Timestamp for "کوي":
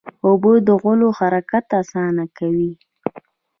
2.37-2.71